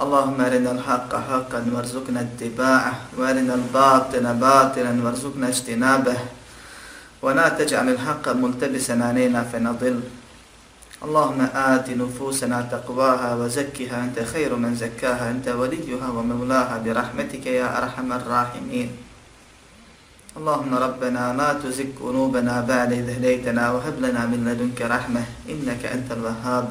[0.00, 6.18] اللهم أرنا الحق حقا وارزقنا اتباعه وأرنا الباطل باطلا وارزقنا اجتنابه.
[7.22, 10.00] ولا تجعل الحق ملتبسا علينا فنضل.
[11.04, 18.12] اللهم آت نفوسنا تقواها وزكها أنت خير من زكاها أنت وليها ومولاها برحمتك يا أرحم
[18.12, 18.88] الراحمين.
[20.36, 26.08] اللهم ربنا لا تزك قلوبنا بعد إذ هديتنا وهب لنا من لدنك رحمة إنك أنت
[26.12, 26.70] الوهاب.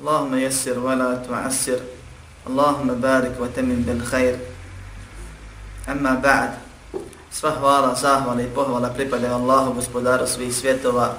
[0.00, 1.80] اللهم يسر ولا تعسر
[2.46, 4.36] اللهم بارك وتمن بالخير
[5.88, 6.50] أما بعد
[7.34, 11.14] Sva hvala, zahvala i pohvala pripadaju Allahu, gospodaru svih svjetova,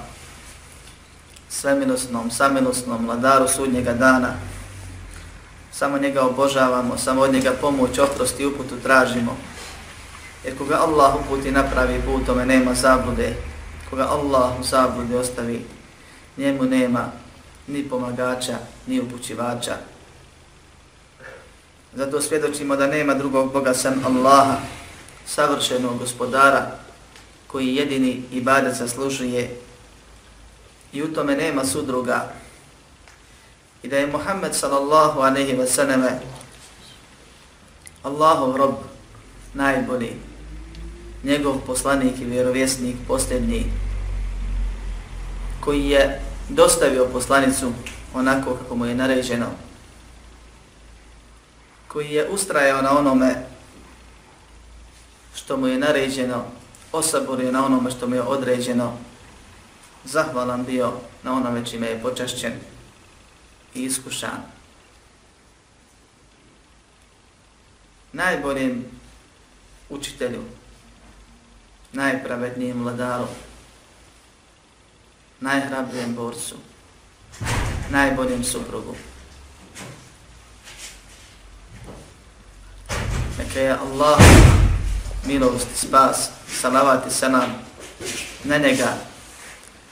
[1.50, 4.34] svemilosnom, samilosnom, vladaru sudnjega dana.
[5.72, 9.38] Samo njega obožavamo, samo od njega pomoć, oprost i uputu tražimo.
[10.44, 13.36] Jer koga Allah uputi napravi put, tome nema zablude.
[13.90, 15.66] Koga Allah u zablude ostavi,
[16.38, 17.12] njemu nema
[17.71, 19.77] ni pomagača, ni upućivača.
[21.95, 24.57] Zato svjedočimo da nema drugog Boga sam Allaha,
[25.27, 26.71] savršenog gospodara,
[27.47, 29.57] koji jedini ibadet zaslužuje
[30.93, 32.33] i u tome nema sudruga.
[33.83, 36.21] I da je Muhammed sallallahu aleyhi ve sallame
[38.03, 38.75] Allahov rob
[39.55, 40.13] najbolji,
[41.25, 43.65] njegov poslanik i vjerovjesnik posljednji,
[45.61, 47.73] koji je dostavio poslanicu
[48.15, 49.47] onako kako mu je naređeno,
[51.89, 53.47] koji je ustrajao na onome
[55.35, 56.45] što mu je naređeno,
[56.93, 58.97] osaborio na onome što mu je određeno,
[60.05, 62.53] zahvalan bio na onome čime je počašćen
[63.75, 64.43] i iskušan.
[68.13, 68.85] Najboljem
[69.89, 70.43] učitelju,
[71.93, 73.27] najpravednijem vladaru,
[75.41, 76.55] najhrabrijem borcu,
[77.91, 78.95] najboljem suprugu.
[83.39, 84.19] Neka je Allah
[85.27, 86.31] milost, spas,
[86.61, 87.51] salavat i salam
[88.45, 88.97] na njega,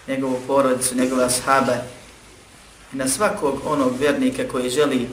[0.09, 1.77] njegovu porodicu, njegove ashabe
[2.93, 5.09] i na svakog onog vjernika koji želi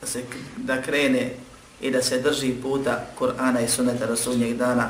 [0.00, 0.24] da se
[0.56, 1.34] da krene
[1.80, 4.88] i da se drži puta Kur'ana i Sunneta Rasulnjeg dana.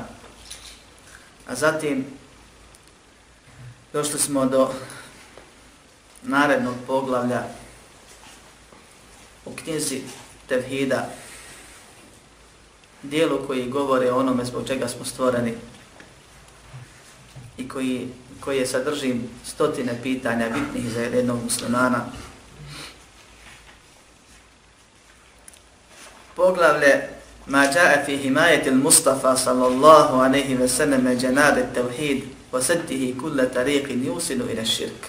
[1.48, 2.19] A zatim
[3.92, 4.70] došli smo do
[6.22, 7.42] narednog poglavlja
[9.44, 10.00] u knjizi
[10.48, 11.08] Tevhida,
[13.02, 15.54] dijelu koji govore o onome zbog čega smo stvoreni
[17.58, 18.08] i koji,
[18.40, 19.14] koji je sadrži
[19.46, 22.06] stotine pitanja bitnih za jednog muslimana.
[26.36, 27.08] Poglavlje
[27.46, 32.22] ma ja'a fi himayati al-Mustafa sallallahu alayhi wa sallam janad at-tauhid
[32.52, 35.02] وسده كل طريق يوصل إلى الشرك.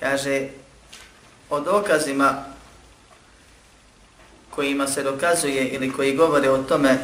[0.00, 0.48] Kaže
[1.50, 2.44] o dokazima
[4.50, 6.98] kojima se dokazuje ili koji govore o tome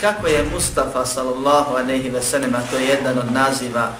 [0.00, 3.92] kako je Mustafa sallallahu aleyhi ve sellem, a to je jedan od naziva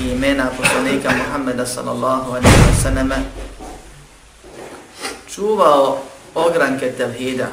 [0.00, 3.12] i imena poslanika Muhammeda sallallahu aleyhi ve sellem,
[5.34, 6.02] čuvao
[6.34, 7.48] ogranke tevhida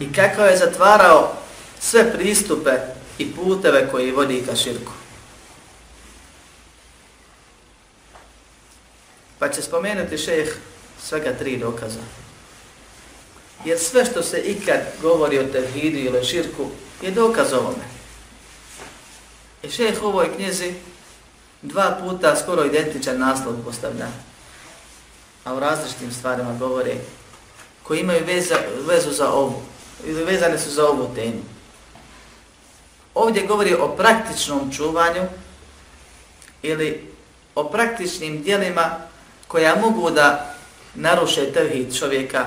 [0.00, 1.32] i kako je zatvarao
[1.80, 2.70] sve pristupe
[3.18, 4.92] i puteve koji vodi ka širku.
[9.38, 10.56] Pa će spomenuti šejh
[11.02, 12.00] svega tri dokaza.
[13.64, 16.70] Jer sve što se ikad govori o tevhidu ili širku
[17.02, 17.84] je dokaz ovome.
[19.62, 20.74] I šejh u ovoj knjizi
[21.62, 24.06] dva puta skoro identičan naslov postavlja.
[25.44, 26.94] A u različitim stvarima govore
[27.82, 28.56] koji imaju veza,
[28.88, 29.62] vezu za ovu
[30.04, 31.42] vezane su za ovu temu.
[33.14, 35.22] Ovdje govori o praktičnom čuvanju
[36.62, 37.12] ili
[37.54, 38.96] o praktičnim dijelima
[39.48, 40.54] koja mogu da
[40.94, 42.46] naruše tevhid čovjeka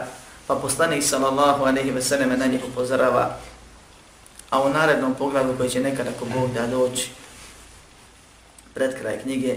[0.51, 3.37] Pa poslanik sallallahu alejhi ve sellem na njih upozorava.
[4.49, 7.09] A u narednom pogledu koji će nekad ako Bog da doći
[8.73, 9.55] pred kraj knjige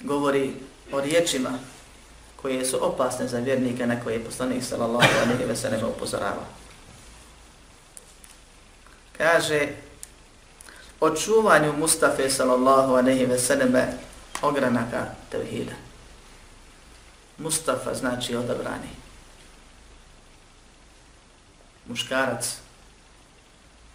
[0.00, 0.52] govori
[0.92, 1.58] o riječima
[2.36, 6.46] koje su opasne za vjernika na koje je poslanik sallallahu alejhi ve sellem upozorava.
[9.18, 9.74] Kaže
[11.00, 13.98] očuvanju Mustafa sallallahu alejhi ve selleme
[14.42, 15.72] ogranaka tevhida.
[17.38, 18.88] Mustafa znači odabrani.
[21.86, 22.56] Muškarac,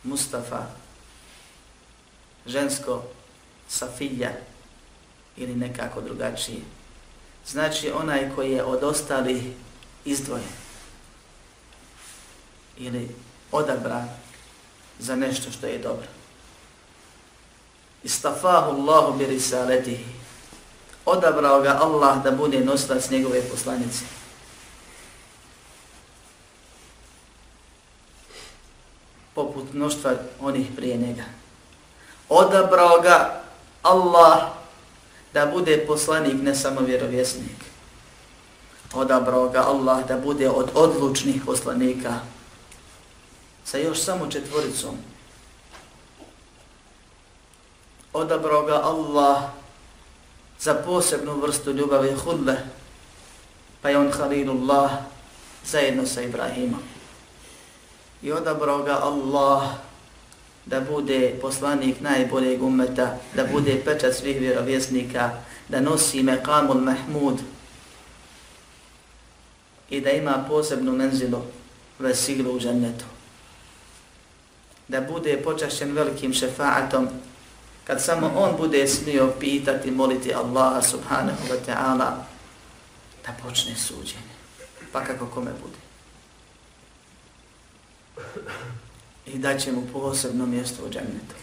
[0.03, 0.65] Mustafa,
[2.45, 3.03] žensko,
[3.67, 4.31] Safilja
[5.37, 6.61] ili nekako drugačije.
[7.47, 9.43] Znači onaj koji je od ostalih
[10.05, 10.53] izdvojen
[12.77, 13.15] ili
[13.51, 14.22] odabran
[14.99, 16.07] za nešto što je dobro.
[18.03, 20.05] Istafahu Allahu bi risaletihi.
[21.05, 24.05] Odabrao ga Allah da bude nosilac njegove poslanice.
[29.35, 31.23] Poput mnoštva onih prije njega.
[32.29, 33.43] Odabrao ga
[33.81, 34.41] Allah
[35.33, 37.57] da bude poslanik, ne samo vjerovjesnik.
[38.93, 42.19] Odabrao ga Allah da bude od odlučnih poslanika
[43.65, 44.97] sa još samo četvoricom.
[48.13, 49.43] Odabrao ga Allah
[50.59, 52.57] za posebnu vrstu ljubavi hudle,
[53.81, 54.91] pa je on Halilullah
[55.65, 56.79] zajedno sa Ibrahimom.
[58.21, 59.63] I odabrao ga Allah
[60.65, 65.31] da bude poslanik najboljeg ummeta, da bude pečat svih vjerovjesnika,
[65.69, 67.39] da nosi meqamul mahmud
[69.89, 71.41] i da ima posebnu menzilu
[71.99, 73.12] vesilu u džennetu
[74.93, 77.07] da bude počašćen velikim šefaatom,
[77.83, 82.11] kad samo on bude smio pitati, moliti Allaha subhanahu wa ta'ala,
[83.25, 84.33] da počne suđenje.
[84.91, 85.77] Pa kako kome bude.
[89.25, 91.35] I da će mu posebno mjesto u džennetu,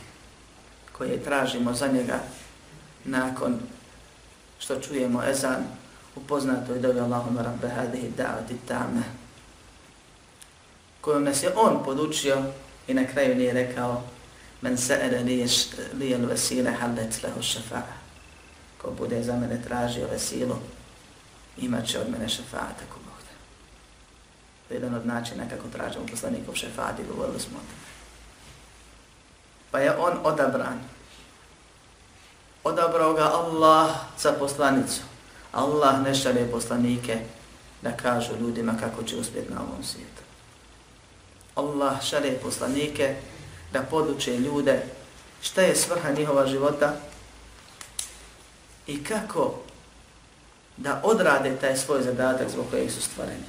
[0.92, 2.18] koje tražimo za njega
[3.04, 3.58] nakon
[4.58, 5.64] što čujemo ezan
[6.16, 9.02] u poznatoj dobi Allahuma rabbe hadihi da'ati ta'me,
[11.00, 12.42] kojom nas je on podučio
[12.90, 14.02] I na kraju nije rekao
[14.60, 15.22] men sa'ala
[15.94, 17.94] li al wasila halat lahu shafa'a.
[18.78, 20.56] Ko bude za mene tražio vesilu,
[21.58, 23.34] imat će od mene šefaat ako Bog da.
[24.68, 27.90] To je jedan od načina kako tražimo poslanikov šefaat i govorili smo o tome.
[29.70, 30.80] Pa je on odabran.
[32.64, 35.00] Odabrao ga Allah za poslanicu.
[35.52, 37.18] Allah ne šalje poslanike
[37.82, 40.29] da kažu ljudima kako će uspjeti na ovom svijetu.
[41.54, 43.14] Allah šalje poslanike
[43.72, 44.82] da poduče ljude
[45.42, 46.96] šta je svrha njihova života
[48.86, 49.54] i kako
[50.76, 53.42] da odrade taj svoj zadatak zbog kojeg su stvoreni.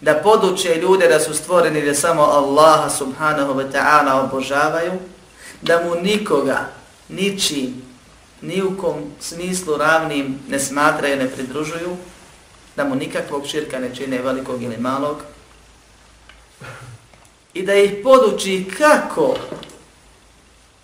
[0.00, 4.92] Da poduče ljude da su stvoreni da samo Allaha subhanahu wa ta'ala obožavaju,
[5.62, 6.68] da mu nikoga,
[7.08, 7.82] ničim,
[8.40, 11.96] ni u kom smislu ravnim ne smatraju, ne pridružuju,
[12.76, 15.16] da mu nikakvog širka ne čine velikog ili malog,
[17.56, 19.34] i da ih poduči kako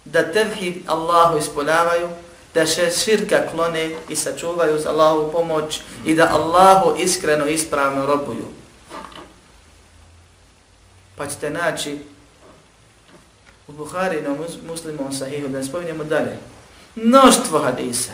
[0.04, 2.08] da tevhid Allahu ispoljavaju,
[2.54, 8.06] da se širka klone i sačuvaju za Allahu pomoć i da Allahu iskreno i ispravno
[8.06, 8.44] robuju.
[11.16, 11.98] Pa ćete naći
[13.68, 14.36] u Buhari na
[14.66, 16.38] muslimom sahihu, da ne spominjemo dalje,
[16.94, 18.12] mnoštvo hadisa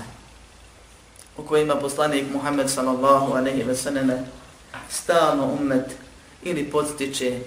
[1.37, 4.11] u kojima poslanik Muhammed sallallahu aleyhi ve sallam
[4.91, 5.87] stalno umet
[6.43, 7.41] ili podstiče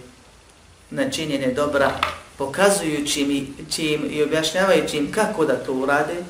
[0.92, 1.92] na činjenje dobra,
[2.38, 6.24] pokazujući im, čim i objašnjavajući im kako da to urade,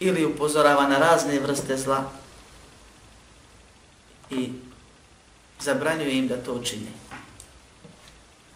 [0.00, 2.10] ili upozorava na razne vrste zla
[4.30, 4.52] i
[5.60, 6.90] zabranjuje im da to učine.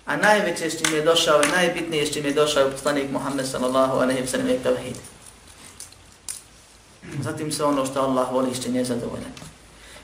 [0.07, 3.99] A najveće s čim je došao i najbitnije s čim je došao poslanik Muhammed sallallahu
[3.99, 4.97] alaihi wa sallam je tavhid.
[7.23, 9.52] Zatim se ono što Allah voli i što je zadovoljan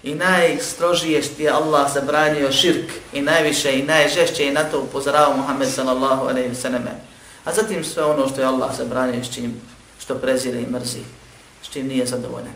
[0.02, 5.36] i najstrožije što je Allah zabranio širk i najviše i najžešće i na to upozorao
[5.36, 6.84] Muhammed sallallahu alaihi sallam.
[7.44, 9.60] A zatim sve ono što je Allah zabranio s čim
[10.00, 11.00] što prezire i mrzi,
[11.62, 12.54] s čim nije zadovoljan.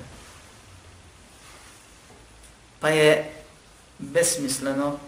[2.80, 3.32] Pa je
[3.98, 4.98] besmisleno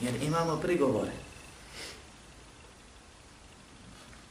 [0.00, 1.12] jer imamo prigovore.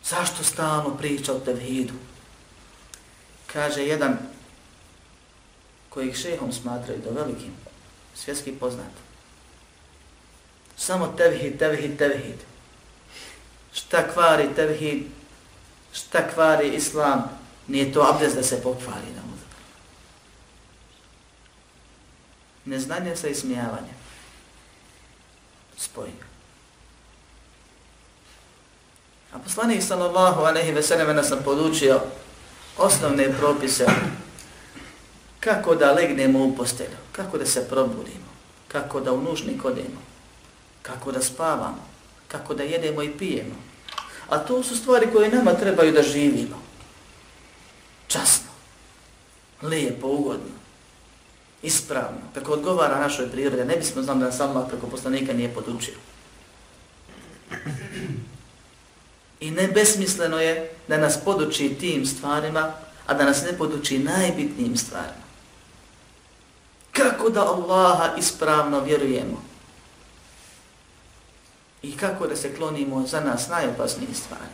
[0.03, 1.93] Zašto stalno priča o tevhidu?
[3.53, 4.17] Kaže jedan
[5.95, 7.55] kojih šehom smatraju do velikim,
[8.15, 8.91] svjetski poznat.
[10.77, 12.39] Samo tevhid, tevhid, tevhid.
[13.73, 15.03] Šta kvari tevhid,
[15.93, 17.29] šta kvari islam,
[17.67, 19.25] nije to abdes da se pokvari na.
[22.65, 23.95] Neznanje sa ismijavanjem.
[25.77, 26.17] Spojim.
[29.33, 32.01] A poslanik sallallahu aleyhi ve sallam nas nam podučio
[32.77, 33.85] osnovne propise
[35.45, 38.33] kako da legnemo u postelju, kako da se probudimo,
[38.67, 40.01] kako da u nužnik odemo,
[40.81, 41.87] kako da spavamo,
[42.27, 43.55] kako da jedemo i pijemo.
[44.29, 46.61] A to su stvari koje nama trebaju da živimo.
[48.07, 48.49] Časno.
[49.61, 50.55] Lijepo, ugodno.
[51.61, 52.21] Ispravno.
[52.33, 53.65] Kako odgovara našoj prirode.
[53.65, 55.95] Ne bismo znam da nas Allah preko poslanika nije podučio.
[59.39, 62.73] I ne besmisleno je da nas poduči tim stvarima,
[63.05, 65.24] a da nas ne poduči najbitnijim stvarima.
[66.95, 69.43] Kako da Allaha ispravno vjerujemo?
[71.81, 74.51] I kako da se klonimo za nas najopasnije stvari?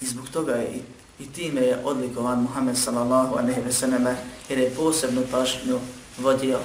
[0.00, 0.82] I zbog toga je i,
[1.22, 4.16] i time je odlikovan Muhammed sallallahu aleyhi ve selleme
[4.48, 5.80] jer je posebnu pašnju
[6.18, 6.58] vodio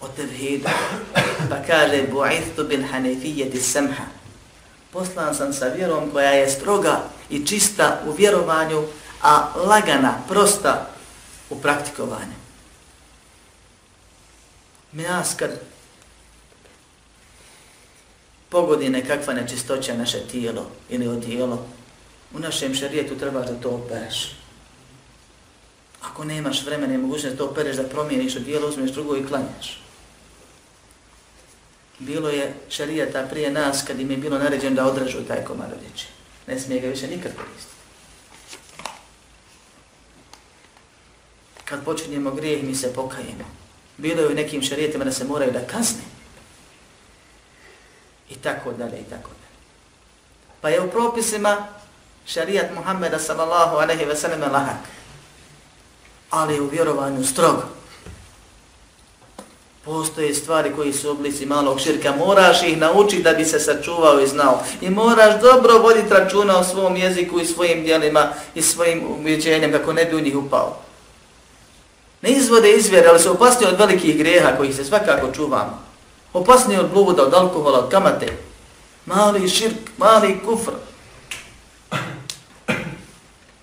[0.00, 0.68] o tevhidu.
[1.50, 4.04] Pa kaže, bu'ithu bil hanefijeti samha.
[4.92, 8.82] Poslan sam sa vjerom koja je stroga i čista u vjerovanju,
[9.22, 10.93] a lagana, prosta
[11.54, 12.36] u praktikovanju.
[14.92, 15.50] Mi nas kad
[18.48, 21.66] pogodi nekakva nečistoća naše tijelo ili odijelo,
[22.34, 24.36] u našem šarijetu treba da to opereš.
[26.02, 29.80] Ako nemaš vremena i mogućnost da to opereš, da promijeniš odijelo, uzmeš drugo i klanjaš.
[31.98, 36.06] Bilo je šarijeta prije nas kad im je bilo naređeno da odražu taj komad odjeće.
[36.46, 37.73] Ne smije ga više nikad koristiti.
[41.64, 43.44] Kad počinjemo grijeh, mi se pokajemo.
[43.96, 46.02] Bilo je u nekim šarijetima da se moraju da kazne.
[48.30, 49.54] I tako dalje, i tako dalje.
[50.60, 51.66] Pa je u propisima
[52.26, 54.80] šarijat Muhammeda sallallahu aleyhi ve sellem lahak.
[56.30, 57.62] Ali u vjerovanju strogo.
[59.84, 64.26] Postoje stvari koji su oblici malog širka, moraš ih naučiti da bi se sačuvao i
[64.26, 64.62] znao.
[64.80, 69.92] I moraš dobro voditi računa o svom jeziku i svojim dijelima i svojim uvjeđenjem kako
[69.92, 70.80] ne bi u njih upao.
[72.24, 75.82] Ne izvode izvjere, ali su opasni od velikih greha koji se svakako čuvamo.
[76.32, 78.36] Opasni od bluda, od alkohola, od kamate.
[79.06, 80.72] Mali širk, mali kufr.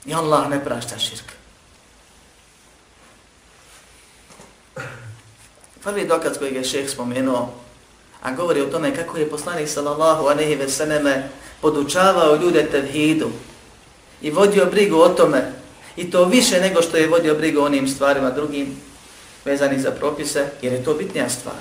[0.06, 1.32] I Allah ne prašta širk.
[5.84, 7.54] Prvi dokaz koji je šeh spomenuo,
[8.22, 11.30] a govori o tome kako je poslanik sallallahu anehi ve seneme
[11.62, 13.30] podučavao ljude tevhidu
[14.22, 15.61] i vodio brigu o tome
[15.97, 18.77] i to više nego što je vodio brigu o onim stvarima drugim
[19.45, 21.57] vezani za propise, jer je to bitnija stvar.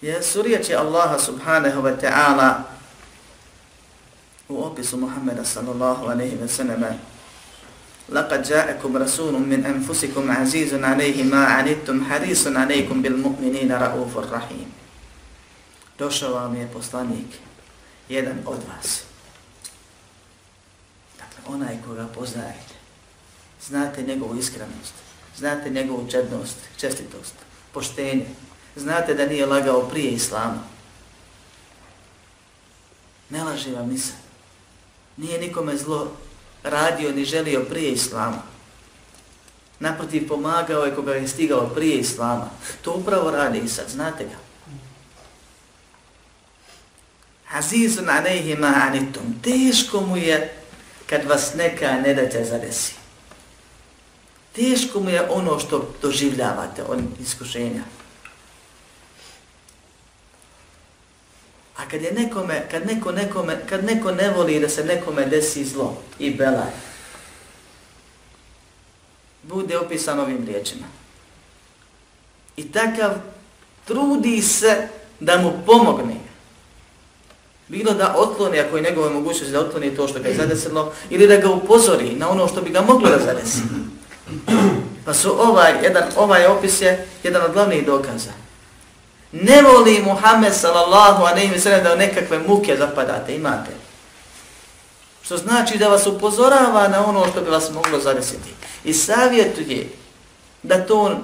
[0.00, 2.52] Je su riječi Allaha subhanahu wa ta'ala
[4.48, 6.98] u opisu Muhammeda sallallahu anehi ve seneme
[8.08, 14.68] لقد جاءكم رسول من أنفسكم عزيز عليه ما عنتم حريص عليكم بالمؤمنين رؤوف الرحيم
[15.98, 17.26] Došao vam je poslanik,
[18.08, 19.02] jedan od vas.
[21.47, 22.73] Onaj koga poznajete.
[23.67, 24.93] Znate njegovu iskrenost,
[25.37, 27.33] znate njegovu čednost, čestitost,
[27.73, 28.25] poštenje.
[28.75, 30.63] Znate da nije lagao prije Islama.
[33.29, 34.15] Ne laži vam nisam.
[35.17, 36.11] Nije nikome zlo
[36.63, 38.41] radio ni želio prije Islama.
[39.79, 42.49] Naprotiv, pomagao je koga je stigao prije Islama.
[42.81, 44.37] To upravo radi i sad, znate ga.
[47.57, 49.35] Azizun alejhi ma anitum.
[49.43, 50.60] Teško mu je
[51.11, 52.93] kad vas neka ne daće zadesi.
[54.55, 57.83] Teško mu je ono što doživljavate, on iskušenja.
[61.77, 65.65] A kad je nekome, kad neko nekome, kad neko ne voli da se nekome desi
[65.65, 66.71] zlo i belaj,
[69.43, 70.87] bude opisan ovim riječima.
[72.57, 73.11] I takav
[73.85, 74.87] trudi se
[75.19, 76.20] da mu pomogne.
[77.71, 81.27] Bilo da otkloni, ako je njegove mogućnosti da otkloni to što ga je zadesilo, ili
[81.27, 83.61] da ga upozori na ono što bi ga moglo da zadesi.
[85.05, 88.31] Pa su ovaj, jedan, ovaj opis je jedan od glavnih dokaza
[89.31, 93.71] ne voli Muhammed sallallahu a ne ime sredem da nekakve muke zapadate, imate.
[95.21, 98.49] Što znači da vas upozorava na ono što bi vas moglo zadesiti.
[98.83, 99.89] I savjetuje
[100.63, 101.19] da to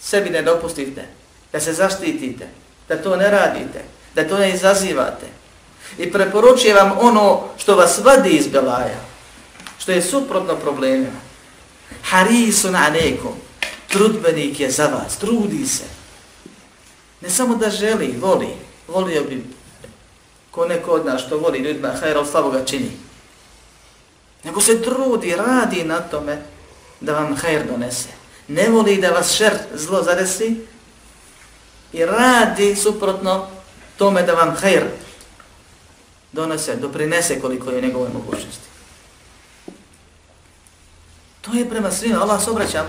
[0.00, 1.04] sebi ne dopustite,
[1.52, 2.48] da se zaštitite,
[2.88, 3.84] da to ne radite,
[4.14, 5.26] da to ne izazivate.
[6.00, 9.00] I preporučuje vam ono što vas vadi iz Belaja,
[9.78, 11.20] što je suprotno problemima.
[12.02, 13.34] Harisun anekom,
[13.88, 15.84] trudbenik je za vas, trudi se.
[17.20, 18.48] Ne samo da želi, voli,
[18.88, 19.44] volio bi
[20.50, 22.90] ko neko od nas što voli ljudima, hajra slavo ga čini.
[24.44, 26.42] Nego se trudi, radi na tome
[27.00, 28.08] da vam hajr donese.
[28.48, 30.56] Ne voli da vas šer zlo zadesi
[31.92, 33.46] i radi suprotno
[33.98, 34.84] tome da vam hajr
[36.32, 38.68] donese, doprinese koliko je njegove mogućnosti.
[41.40, 42.84] To je prema svima, Allah se obraća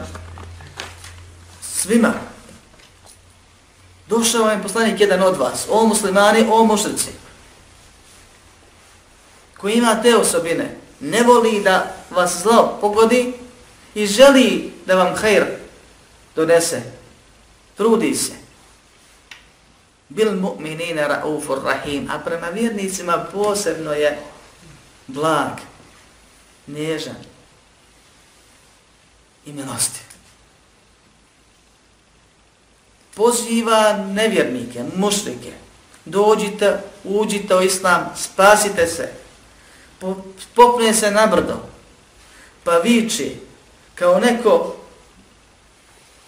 [1.62, 2.14] svima.
[4.08, 7.10] Došao je poslanik jedan od vas, o muslimani, o mušrici,
[9.58, 13.34] koji ima te osobine, ne voli da vas zlo pogodi
[13.96, 15.46] i želi da vam hajr
[16.36, 16.82] donese,
[17.78, 18.41] trudi se.
[20.12, 24.20] Bil mu'minina ra'ufur rahim, a prema vjernicima posebno je
[25.08, 25.52] blag,
[26.68, 27.16] nježan
[29.46, 30.04] i milostiv.
[33.16, 35.54] Poziva nevjernike, mušlike,
[36.06, 39.10] dođite, uđite u islam, spasite se,
[40.56, 41.60] popne se na brdo,
[42.64, 43.36] pa viči,
[43.96, 44.76] kao neko,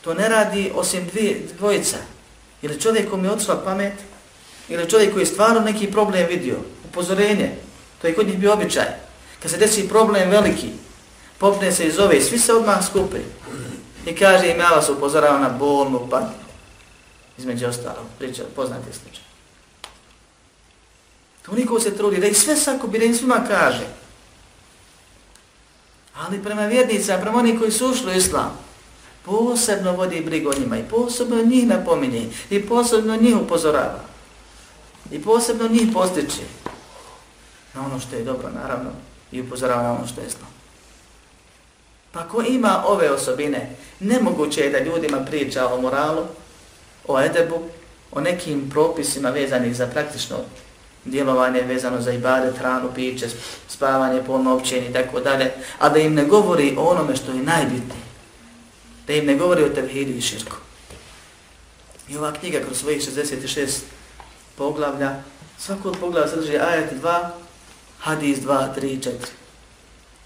[0.02, 1.98] to ne radi osim dvije, dvojica,
[2.64, 3.94] ili čovjek kom je odšla pamet,
[4.70, 6.56] ili čovjek koji je stvarno neki problem vidio,
[6.90, 7.52] upozorenje,
[8.02, 8.88] to je kod njih bio običaj.
[9.42, 10.70] Kad se desi problem veliki,
[11.38, 13.18] popne se iz ove, svi se odmah skupi.
[14.06, 16.44] I kaže im, ja vas upozoravam na bolnu patnju.
[17.38, 19.24] Između ostalog, priča, poznate slučaj.
[21.46, 23.88] Toliko se trudi da i sve sakupi, da im svima kaže.
[26.16, 28.60] Ali prema vjernicama, prema oni koji su ušli u islam,
[29.26, 34.00] posebno vodi brigu o njima i posebno njih napominje i posebno njih upozorava.
[35.12, 36.42] I posebno njih postiče
[37.74, 38.90] na ono što je dobro, naravno,
[39.32, 40.48] i upozorava na ono što je zlo.
[42.12, 46.24] Pa ko ima ove osobine, nemoguće je da ljudima priča o moralu,
[47.08, 47.60] o edebu,
[48.12, 50.38] o nekim propisima vezanih za praktično
[51.06, 53.28] djelovanje vezano za ibade, hranu, piće,
[53.68, 57.44] spavanje, polno općenje i tako dalje, a da im ne govori o onome što je
[57.44, 58.13] najbitnije.
[59.08, 60.56] Da im ne govori o tevhidu i širku.
[62.10, 63.80] I ova knjiga kroz svojih 66
[64.58, 65.24] poglavlja,
[65.60, 67.30] svako od poglavlja sadrži ajet 2,
[68.00, 69.12] hadis 2, 3, 4.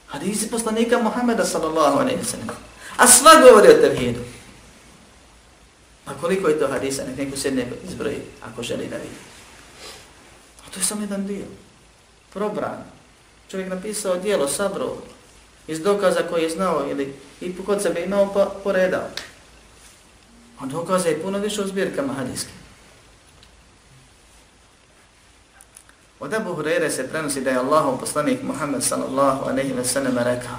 [0.07, 2.49] Hadisi poslanika Muhammeda sallallahu alaihi sallam.
[2.97, 4.19] A sva govori o tevhidu.
[6.05, 9.19] A koliko je to hadisa, nek neko sedne izbroji, ako želi da vidi.
[10.67, 11.45] A to je samo jedan dio.
[12.33, 12.83] Probran.
[13.51, 14.97] Čovjek napisao dijelo, sabro,
[15.67, 19.07] iz dokaza koji je znao ili i kod sebe imao pa poredao.
[20.59, 22.51] A dokaza je puno više u zbirkama hadijske.
[26.19, 30.57] Od Abu Hurere se prenosi da je Allahov poslanik Muhammed sallallahu aleyhi ve sellem rekao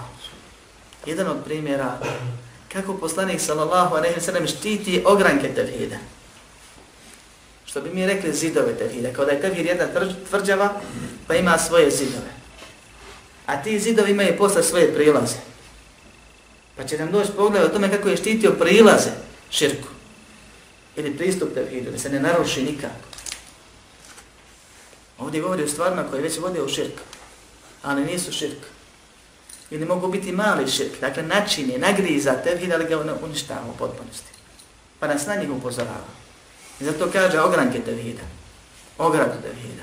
[1.07, 1.99] jedan od primjera
[2.73, 5.97] kako poslanik sallallahu aleyhi ve sellem štiti ogranke tevhida.
[7.65, 9.85] Što bi mi rekli zidove tevhida, kao da je tevhid jedna
[10.29, 10.81] tvrđava
[11.27, 12.38] pa ima svoje zidove.
[13.49, 15.37] A ti zidovi imaju posle svoje prilaze.
[16.77, 19.11] Pa će nam doći pogled o tome kako je štitio prilaze
[19.51, 19.89] širku.
[20.97, 23.09] Ili pristup tevhidu, da se ne naruši nikako.
[25.19, 27.01] Ovdje govori o stvarima koje već vode u širk,
[27.83, 28.59] ali nisu širk.
[29.71, 34.31] Ili mogu biti mali širk, dakle način je, nagriza tevhid, ali ga uništava u potpunosti.
[34.99, 36.09] Pa nas na njih upozorava.
[36.81, 38.23] I zato kaže ogranke tevhida,
[38.99, 39.83] ogradu tevhida.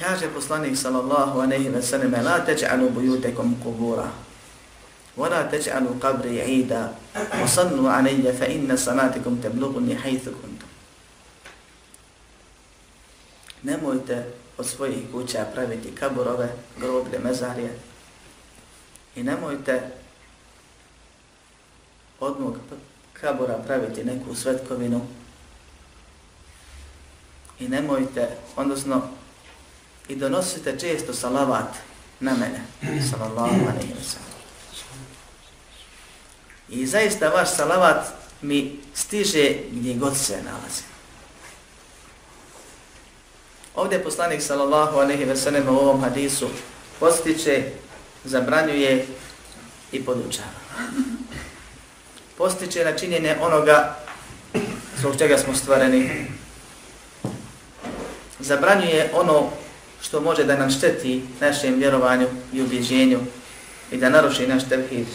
[0.00, 4.08] Kaže poslanik sallallahu alejhi ve sellem: "La taj'alu buyutakum qubura."
[5.16, 6.94] ولا تجعلوا قبري عيدا
[7.42, 10.70] وصلوا علي فإن صلاتكم تبلغني haythu kuntum."
[13.62, 14.24] Nemojte
[14.58, 17.78] od svojih kuća praviti kaburove, groblje, mezarije
[19.16, 19.80] i nemojte
[22.20, 22.56] od mog
[23.12, 25.00] kabura praviti neku svetkovinu
[27.60, 29.08] i nemojte, odnosno
[30.08, 31.76] i donosite često salavat
[32.20, 32.62] na mene,
[33.10, 34.30] sallallahu alaihi wa sallam.
[36.68, 38.06] I zaista vaš salavat
[38.42, 40.82] mi stiže gdje god se nalazi.
[43.74, 46.48] Ovdje poslanik sallallahu alaihi ve sellem u ovom hadisu
[47.00, 47.64] postiče,
[48.24, 49.06] zabranjuje
[49.92, 50.60] i podučava.
[52.38, 53.96] Postiče na činjenje onoga
[54.98, 56.26] zbog čega smo stvoreni.
[58.40, 59.50] Zabranjuje ono
[60.02, 63.20] što može da nam šteti našem vjerovanju i ubjeđenju
[63.90, 65.06] i da naruši naš tevhid.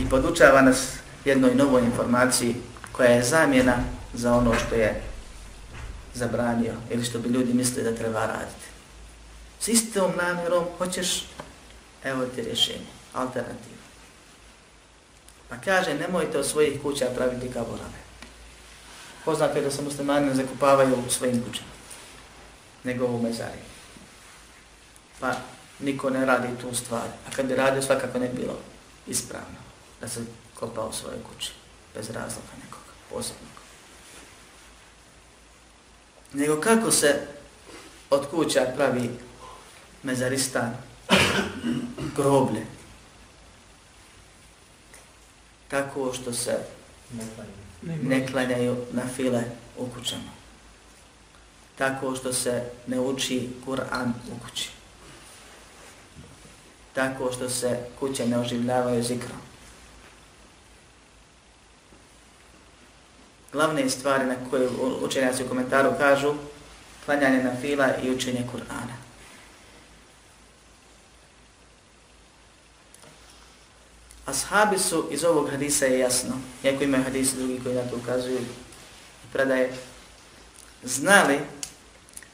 [0.00, 0.92] I podučava nas
[1.24, 2.56] jednoj novoj informaciji
[2.92, 3.76] koja je zamjena
[4.14, 5.02] za ono što je
[6.14, 8.66] zabranio ili što bi ljudi mislili da treba raditi.
[9.60, 11.26] S istom namjerom hoćeš,
[12.04, 13.82] evo ti rješenje, alternativa.
[15.48, 18.02] Pa kaže, nemojte od svojih kuća praviti kaborane.
[19.24, 21.71] Poznato je da se muslimani zakupavaju u svojim kućama,
[22.84, 23.62] nego u mezari.
[25.20, 25.34] Pa
[25.80, 27.06] niko ne radi tu stvar.
[27.28, 28.58] A kad bi radio, svakako ne bilo
[29.06, 29.58] ispravno
[30.00, 30.20] da se
[30.54, 31.52] kopa u svojoj kući,
[31.94, 33.52] bez razloga nekog posebnog
[36.32, 37.20] nego kako se
[38.10, 39.10] od kuća pravi
[40.02, 40.76] mezaristan,
[42.16, 42.66] groblje.
[45.68, 46.58] tako što se
[48.02, 49.42] ne klanjaju na file
[49.78, 50.41] u kućama.
[51.82, 54.70] Tako što se ne uči Kur'an u kući.
[56.94, 59.38] Tako što se kuće ne oživljavaju zikrom.
[63.52, 64.68] Glavne stvari na koje
[65.02, 66.34] učenjaci u komentaru kažu
[67.04, 68.96] klanjanje na fila i učenje Kur'ana.
[74.26, 78.38] Ashabi su iz ovog hadisa je jasno, iako imaju hadisi drugi koji na to ukazuju
[78.38, 79.72] i predaje,
[80.82, 81.40] znali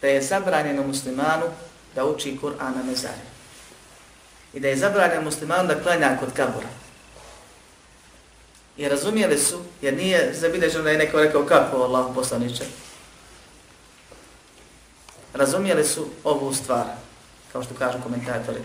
[0.03, 1.45] da je zabranjeno muslimanu
[1.95, 3.27] da uči Kur'an na mezari.
[4.55, 6.69] I da je zabranjeno muslimanu da klanja kod kabura.
[8.77, 12.65] I razumijeli su, jer nije zabilježeno da je neko rekao kako Allah poslaniče.
[15.35, 16.85] Razumijeli su ovu stvar,
[17.53, 18.61] kao što kažu komentatori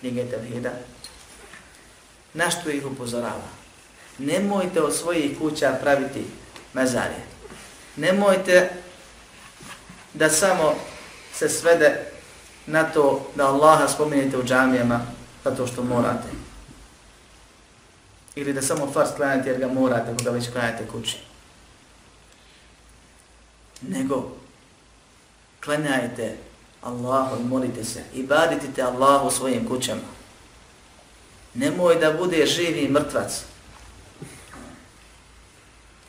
[0.00, 0.70] knjige Tevhida,
[2.34, 3.48] na što ih upozorava.
[4.18, 6.24] Nemojte od svojih kuća praviti
[6.72, 7.24] mezarje.
[7.96, 8.70] Nemojte
[10.14, 10.74] da samo
[11.34, 12.00] se svede
[12.66, 15.00] na to da Allaha spominjete u džamijama
[15.44, 16.28] zato što morate.
[18.34, 21.18] Ili da samo fars klanjate jer ga morate koga već klanjate kući.
[23.80, 24.32] Nego
[25.64, 26.36] klanjajte
[26.82, 30.14] Allahu i molite se i baditite Allahu svojim kućama.
[31.54, 33.44] Nemoj da bude živi mrtvac.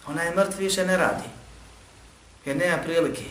[0.07, 1.29] Onaj mrtvi više ne radi.
[2.45, 3.23] Jer nema prilike.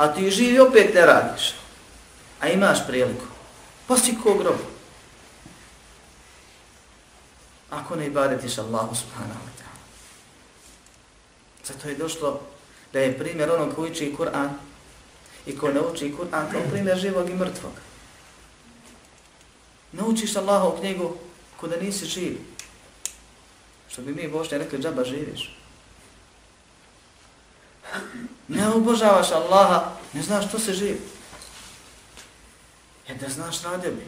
[0.00, 1.52] A ti živi opet ne radiš.
[2.40, 3.26] A imaš priliku.
[3.86, 4.56] Pa si ko grob.
[7.70, 9.84] Ako ne ibadetiš Allahu subhanahu wa ta'ala.
[11.64, 12.40] Zato je došlo
[12.92, 14.56] da je primjer onog koji uči Kur'an
[15.46, 17.72] i ko ne uči Kur'an kao primjer živog i mrtvog.
[19.92, 21.16] Naučiš Allahu knjigu
[21.56, 22.38] ko da nisi živ.
[23.88, 25.56] Što bi mi Bošnje rekli, džaba živiš.
[28.50, 31.00] Ne obožavaš Allaha, ne znaš što se živi.
[33.08, 34.06] Jer da znaš radio bi.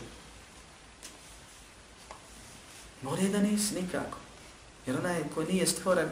[3.03, 4.19] Bolje da nisi nikako.
[4.87, 6.09] Jer onaj ko nije stvoren,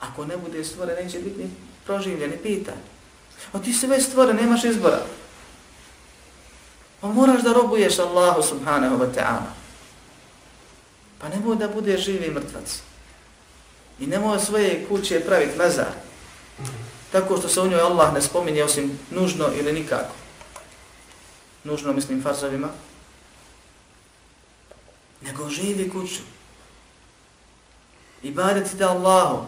[0.00, 1.50] ako ne bude stvoren, neće biti ni
[1.84, 2.78] proživljen, ni pitan.
[3.52, 5.06] A ti se već stvoren, nemaš izbora.
[7.00, 9.52] Pa moraš da robuješ Allahu subhanahu wa ta'ala.
[11.20, 12.80] Pa nemoj da bude živi mrtvac.
[14.00, 16.03] I nemoj svoje kuće praviti mazar.
[17.14, 20.14] Tako što se u njoj Allah ne spominje osim nužno ili nikako.
[21.64, 22.68] Nužno mislim farzovima.
[25.22, 26.22] Nego živi kuću.
[28.22, 29.46] I badetite Allahu.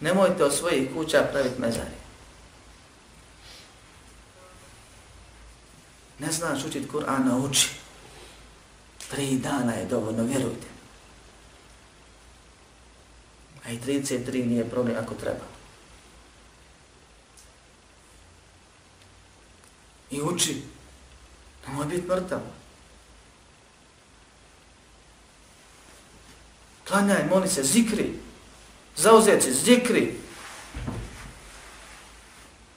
[0.00, 1.96] Nemojte od svojih kuća praviti mezari.
[6.18, 7.68] Ne znaš učiti Kur'an, nauči.
[9.10, 10.66] Tri dana je dovoljno, vjerujte.
[13.66, 15.61] A i 33 nije problem ako treba.
[20.12, 20.62] I uči.
[21.66, 22.40] Nemoj biti mrtav.
[26.88, 28.12] Klanjaj, moli se, zikri.
[28.96, 30.14] Zauzeci, zikri.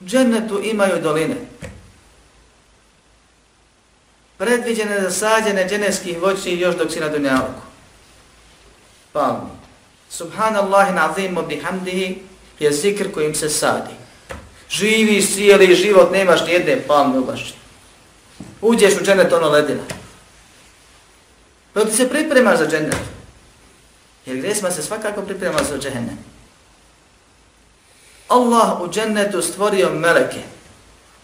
[0.04, 1.36] Džennetu imaju doline.
[4.38, 7.60] Predviđene za sađene dženevskih voći još dok si na dunjavku.
[9.12, 9.50] Palmi.
[10.10, 12.18] Subhanallahi nazimu bihamdihi
[12.58, 14.05] je zikr kojim se sadi.
[14.70, 17.26] Živi cijeli život, nemaš ni jedne palme u.
[18.60, 19.82] Uđeš u džennet ono ledina.
[21.72, 22.96] Pa ti se pripremaš za džennet.
[24.26, 26.18] Jer gresma se svakako priprema za džennet.
[28.28, 30.42] Allah u džennetu stvorio meleke.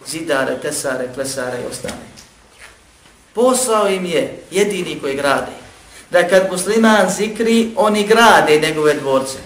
[0.07, 2.03] Zidare, tesare, klesare i ostale.
[3.33, 5.51] Posao im je jedini koji grade.
[6.11, 9.37] da kad musliman zikri, oni grade njegove dvorce.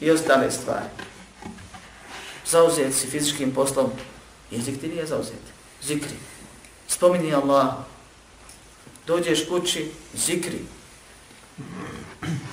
[0.00, 0.84] I ostale stvari.
[2.50, 3.90] Zauzet si fizičkim poslom,
[4.50, 5.42] jezik ti nije zauzet.
[5.82, 6.16] Zikri.
[6.88, 7.74] Spomini Allah.
[9.06, 10.58] Dođeš kući, zikri.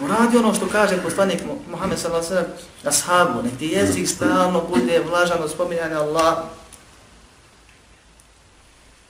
[0.01, 2.49] Uradi ono što kaže poslanik Muhammed sallallahu alaihi
[2.83, 6.37] wa ashabu, nek ti jezik stalno bude vlažan od spominjanja Allah.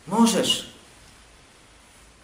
[0.06, 0.68] Možeš,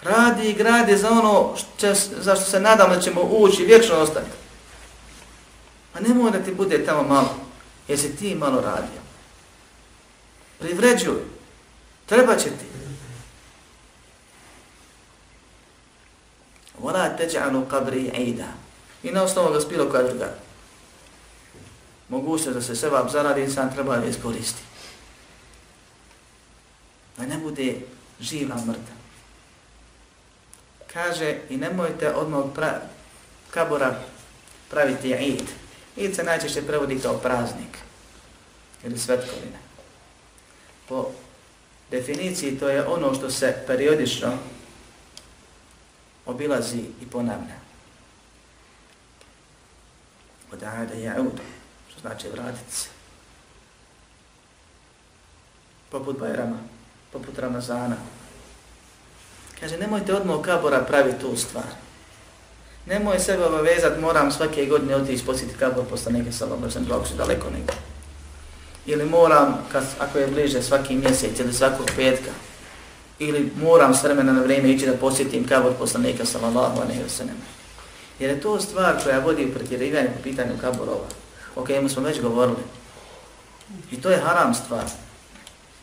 [0.02, 4.32] radi i gradi za ono što, za što se nadamo da ćemo ući vječno ostati.
[5.93, 7.36] A ne mora da ti bude tamo malo,
[7.89, 9.02] Jesi ti malo radio.
[10.60, 11.19] Privređuj,
[12.06, 12.65] treba će ti.
[16.80, 18.47] Vola teđanu kabri ida.
[19.04, 20.34] I na osnovu ga spilo koja druga.
[22.10, 24.62] Mogućnost da se sevap zaradi, insan treba da iskoristi.
[27.17, 27.75] Da ne bude
[28.19, 28.99] živa mrtav.
[30.93, 32.82] kaže i nemojte odmah pra,
[33.49, 33.99] kabura
[34.69, 35.59] praviti id.
[35.95, 37.78] Id se najčešće prevodi kao praznik
[38.84, 39.58] ili svetkovina.
[40.89, 41.12] Po
[41.91, 44.38] definiciji to je ono što se periodično
[46.25, 47.60] obilazi i ponavlja.
[50.52, 51.43] Od ajda jaudu,
[51.91, 52.89] što znači vratiti se.
[55.89, 56.58] Poput Bajrama,
[57.12, 57.95] poput Ramazana.
[59.60, 61.88] Kaže, nemojte odmah u kabora praviti tu stvar.
[62.89, 67.06] Nemoj sebe obavezat, moram svake godine otići posjetiti kabor posle neke salom, jer sam dlako
[67.06, 67.75] su daleko negdje.
[68.86, 72.32] Ili moram, kad, ako je bliže svaki mjesec ili svakog petka,
[73.19, 77.36] ili moram s vremena na vrijeme ići da posjetim kabor poslanika sallallahu alejhi wa sallam.
[78.19, 81.08] Jer je to stvar koja vodi u pretjerivanje po pitanju kaborova,
[81.56, 82.63] o kojemu smo već govorili.
[83.91, 84.86] I to je haram stvar.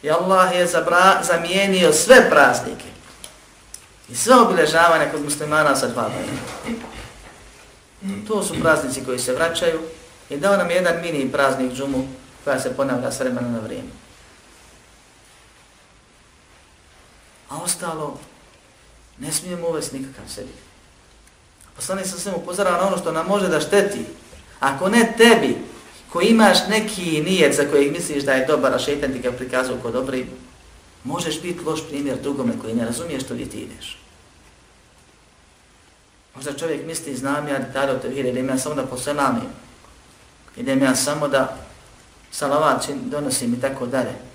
[0.02, 2.88] I Allah je zabra, zamijenio sve praznike
[4.08, 6.95] i sve obilježavanje kod muslimana sa dva dana.
[8.28, 9.80] To su praznici koji se vraćaju
[10.30, 12.08] i dao nam jedan mini praznik džumu
[12.44, 13.88] koja se ponavlja s vremena na vrijeme.
[17.48, 18.18] A ostalo,
[19.18, 20.52] ne smijemo uvesti nikakav sebi.
[21.76, 24.04] Poslani sam sve upozorao na ono što nam može da šteti.
[24.60, 25.56] Ako ne tebi,
[26.12, 29.76] koji imaš neki nijet za kojeg misliš da je dobar, a šeitan ti ga prikazao
[29.82, 30.26] kod dobri,
[31.04, 33.98] možeš biti loš primjer drugome koji ne razumije što ti ideš.
[36.36, 39.50] Možda čovjek misli, znam ja detalje o tevhire, idem ja samo da poselamim.
[40.56, 41.56] Idem ja samo da
[42.30, 44.26] salavat donosim i tako dalje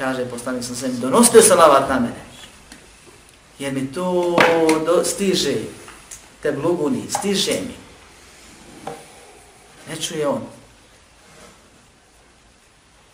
[0.00, 2.24] kaže poslanik sam sebi, donosite salavat na mene.
[3.58, 4.36] Jer mi to
[4.86, 5.54] do, stiže,
[6.42, 7.76] te bluguni, stiže mi.
[9.88, 10.40] Ne čuje on.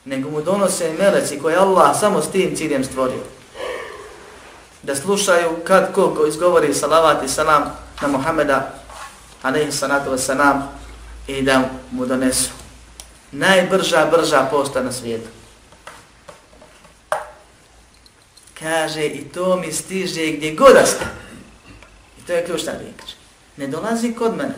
[0.05, 3.23] Nego mu donose meleci koje Allah samo s tim ciljem stvorio.
[4.83, 8.75] Da slušaju kad ko, ko izgovori salavat i salam na Muhammeda,
[9.43, 10.63] alaihi salatu wasalam
[11.27, 12.51] i da mu donesu.
[13.33, 15.29] Najbrža, brža posta na svijetu.
[18.59, 21.05] kaže i to mi stiže gdje god da ste.
[22.19, 23.15] I to je ključna riječ.
[23.57, 24.55] Ne dolazi kod mene.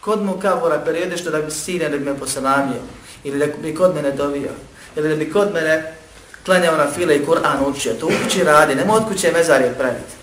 [0.00, 2.80] Kod mu kabura periode što da bi sine da bi me poselamio.
[3.24, 4.50] Ili da bi kod mene dovio.
[4.96, 5.92] Ili da bi kod mene
[6.44, 7.94] klanjao na file i Kur'an učio.
[7.94, 8.74] To u kući radi.
[8.74, 10.17] nema od kuće mezarje praviti.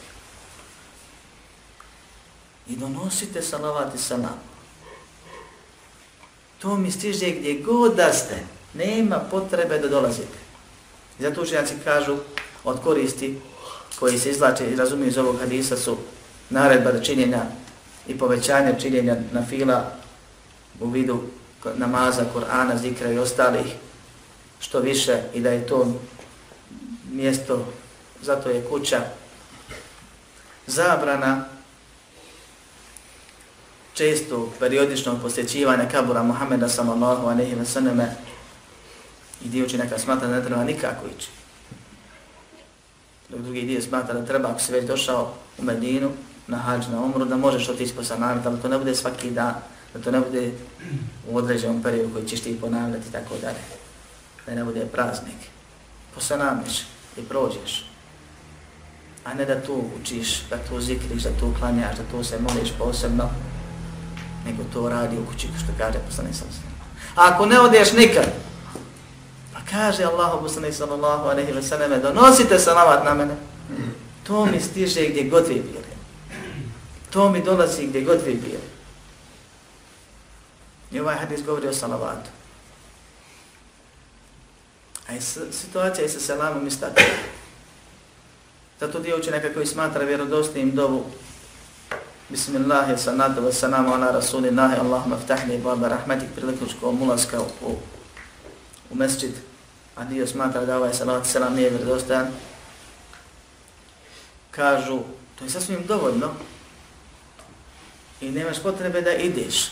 [2.68, 4.40] I donosite salavat i salam.
[6.60, 8.44] To mi stiže gdje god da ste.
[8.74, 10.38] Nema potrebe da dolazite.
[11.20, 12.18] I zato učenjaci kažu
[12.64, 13.40] od koristi
[14.00, 15.98] koji se izlače i razumiju iz ovog hadisa su
[16.50, 17.42] naredba da činjenja
[18.08, 19.92] i povećanje činjenja na fila
[20.80, 21.24] u vidu
[21.76, 23.66] namaza, Kur'ana, zikra i ostalih
[24.60, 25.94] što više i da je to
[27.12, 27.66] mjesto,
[28.22, 29.02] zato je kuća
[30.68, 31.55] zabrana
[33.96, 38.00] često periodičnog posjećivanja kabura Muhammeda sallallahu aleyhi wa sallam
[39.46, 41.28] i dio će neka da ne treba nikako ići
[43.30, 46.12] dok drugi dio smatra da treba, ako si već došao u Medinu,
[46.48, 49.54] na hađ, na umru, da možeš otići po sanami, da to ne bude svaki dan,
[49.94, 50.52] da to ne bude
[51.30, 53.60] u određenom periodu koji ćeš ti ponavljati i tako dalje.
[54.46, 55.38] Da ne bude praznik.
[56.16, 56.82] Posanamiš
[57.18, 57.92] i prođeš.
[59.24, 62.70] A ne da tu učiš, da tu zikriš, da tu klanjaš, da tu se moliš
[62.78, 63.30] posebno,
[64.46, 66.60] nego to radi u kući, što kaže poslani sam se.
[67.16, 68.26] A ako ne odeš nikad,
[69.54, 73.36] pa kaže Allah poslanik sallallahu alejhi ve selleme donosite salavat na mene.
[74.24, 75.86] To mi stiže gdje god vi bili.
[77.10, 78.60] To mi dolazi gdje god vi bili.
[80.92, 82.30] I ovaj hadis govori o salavatu.
[85.08, 86.90] A i situacija je sa selamom ista.
[88.80, 91.06] Zato dio učenjaka koji smatra vjerodostojnim dovu
[92.26, 97.78] Bismillah, sanatu wa sanamu ala rasulillahi, Allahumma ftahni baba rahmatik prilikom školom ulaska u,
[98.90, 99.30] u mesčid.
[99.96, 102.28] A dio smatra da ovaj salat selam nije vjerodostojan,
[104.52, 105.00] kažu,
[105.36, 106.32] to je sasvim dovoljno
[108.22, 109.72] i nemaš potrebe da ideš,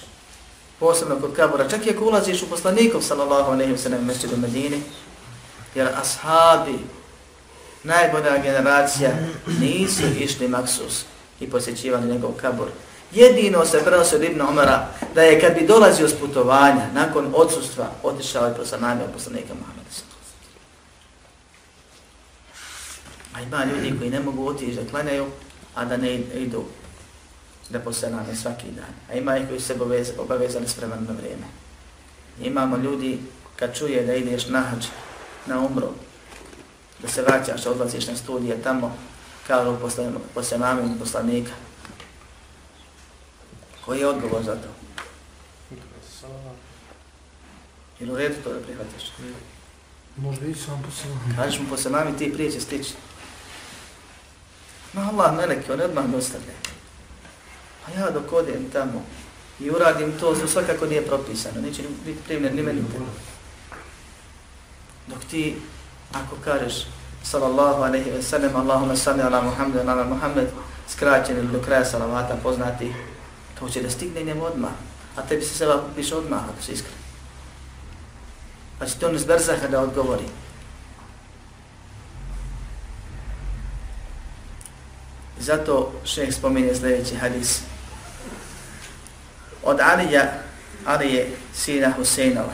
[0.80, 4.82] posebno kod kabura, čak i ako ulaziš u poslanikov sallallahu alaihi wa sallam u Medini,
[5.76, 6.80] jer ashabi,
[7.84, 9.12] najbolja generacija,
[9.60, 11.06] nisu išli maksus
[11.40, 12.68] i posjećivali njegov kabur.
[13.12, 17.92] Jedino se prenosi od Ibn Omara da je kad bi dolazio s putovanja nakon odsustva
[18.04, 19.84] otišao i prosanamio poslanika Muhammeda.
[23.34, 25.26] A ima ljudi koji ne mogu otići da klanjaju,
[25.76, 26.64] a da ne idu
[27.70, 28.94] da poselane svaki dan.
[29.10, 29.76] A ima ih koji se
[30.18, 31.46] obavezali s vremenom na vrijeme.
[32.42, 33.20] Imamo ljudi
[33.56, 34.86] kad čuje da ideš na hađ,
[35.46, 35.88] na umru,
[37.02, 38.98] da se vraćaš, odlaziš na studije tamo,
[39.48, 41.52] kažu posle, posle mamin poslanika.
[43.86, 44.68] Koji je odgovor za to?
[48.00, 49.12] Ili u redu to da prihvatiš?
[50.18, 51.36] Možda i sam po sebi.
[51.36, 52.94] Kažeš mu posle mami ti prije će stići.
[54.94, 56.54] No Allah meleki, on odmah dostavlja.
[57.88, 59.06] A ja dok odem tamo
[59.60, 62.82] i uradim to, to svakako nije propisano, neće biti primjer ni meni.
[65.08, 65.56] Dok ti,
[66.12, 66.88] ako kažeš,
[67.24, 70.48] sallallahu alaihi wa sallam, Allahumma salli ala Muhammed, ala Muhammed,
[70.88, 72.94] skraćen ili do kraja salavata poznati,
[73.60, 74.72] to će da stigne njemu odmah.
[75.16, 76.96] A tebi se seba piše odmah, ako se iskren.
[78.80, 80.26] Pa će ti on iz Berzaha da odgovori.
[85.40, 87.62] Zato šeheh spominje sljedeći hadis.
[89.64, 90.34] Od Alija,
[90.86, 92.54] Alije, sina Huseinova,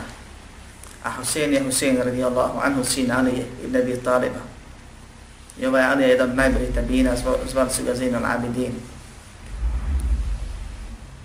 [1.03, 4.48] a Husein je Husein radijallahu anhu sin Alije ibn Abi Taliba.
[5.60, 7.12] I ovaj Ali je jedan od najboljih tabina,
[7.52, 8.72] zvali su ga Zain al-Abidin.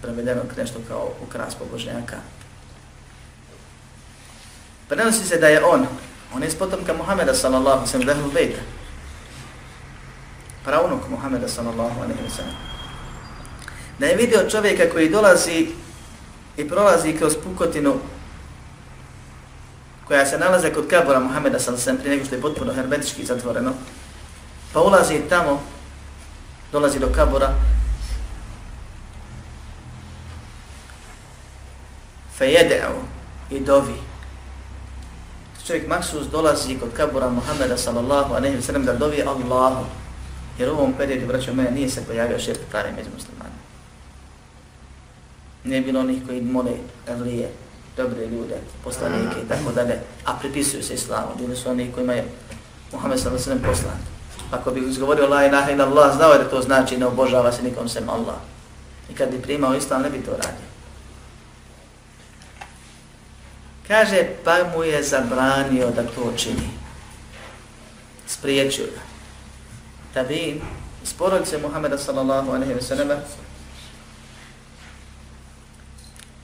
[0.03, 2.17] Prevedeno nešto kao ukras pobožnjaka.
[4.89, 5.87] Prenosi se da je on,
[6.35, 8.61] on je iz potomka Muhammeda sallallahu sallam, Dehlu Bejta.
[10.65, 12.55] Pravnuk Muhammeda sallallahu alaihi wa sallam.
[13.99, 15.69] Da je vidio čovjeka koji dolazi
[16.57, 17.95] i prolazi kroz pukotinu
[20.09, 23.25] koja se nalaze kod kabora Muhammeda sallallahu alaihi sallam prije nego što je potpuno hermetički
[23.25, 23.73] zatvoreno.
[24.75, 25.63] Pa ulazi tamo,
[26.73, 27.55] dolazi do kabura,
[32.39, 32.51] fe
[33.51, 33.95] i dovi.
[35.67, 39.85] Čovjek maksus dolazi kod kabura Muhammeda sallallahu alaihi wa sallam da dovi Allahu.
[40.59, 43.55] Jer u ovom periodu, braćo moje, nije se pojavio širk pravi među muslimani.
[45.65, 46.73] Nije bilo onih koji mole
[47.07, 47.51] evlije,
[47.97, 51.37] dobre ljude, poslanike i tako dalje, a pripisuju se islamu.
[51.39, 52.25] Bili su oni kojima je
[52.93, 54.14] Muhammed sallallahu alaihi wa sallam poslan.
[54.55, 57.63] Ako bi izgovorio la ilaha ila Allah, znao je da to znači ne obožava se
[57.63, 58.37] nikom sem Allah.
[59.11, 60.67] I kad bi primao islam, ne bi to radio.
[63.89, 66.71] Kaže, pa mu je zabranio da to čini.
[68.27, 69.01] Spriječio ga.
[70.15, 70.61] Tabin,
[71.03, 73.19] iz porodice Muhammeda sallallahu alaihi wa sallam,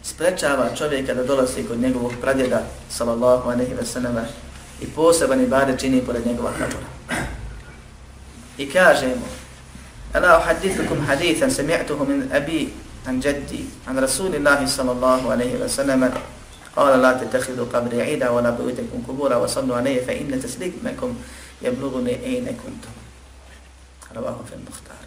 [0.02, 4.16] sprečava čovjeka da dolazi kod njegovog pradjeda sallallahu alaihi wa sallam
[4.80, 6.99] i poseban ibadet čini pored njegova kabura
[8.59, 9.27] I kaže mu,
[10.13, 12.71] Ala uhadithukum hadithan sami'tuhu min abi
[13.05, 16.11] an jaddi an rasulillahi sallallahu alaihi wa sallam
[16.75, 21.15] قال لا تتخذوا قبري عيدا ولا بيوتكم قبورا وصلوا علي فإن تسليمكم
[21.61, 22.93] يبلغني أين كنتم
[24.15, 25.05] رواه في المختار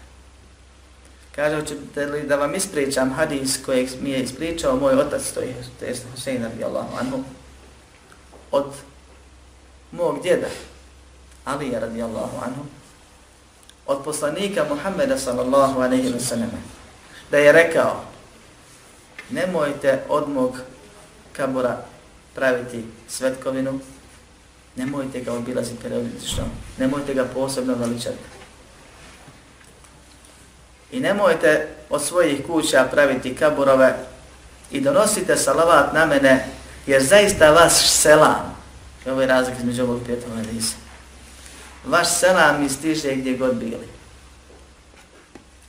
[1.39, 5.55] Kaže, hoćete li da vam ispričam hadis kojeg mi je ispričao moj otac, to je,
[5.79, 7.25] to je Husein radijallahu anhu,
[8.51, 8.67] od
[9.93, 10.47] mog djeda,
[11.45, 12.65] Alija radijallahu anhu,
[13.88, 16.52] od poslanika Muhammeda sallallahu alaihi wa sallam,
[17.32, 18.04] da je rekao,
[19.30, 20.58] nemojte od mog
[21.34, 21.78] kabura
[22.36, 23.80] praviti svetkovinu,
[24.76, 26.44] nemojte ga obilaziti periodično,
[26.78, 28.18] nemojte ga posebno veličati.
[30.92, 33.96] I nemojte od svojih kuća praviti kaburove
[34.72, 36.48] i donosite salavat na mene,
[36.88, 38.56] jer zaista vaš selam,
[39.06, 40.76] i ovo je razlik između ovog pjetova Elisa,
[41.86, 43.88] vaš selam mi stiže gdje god bili.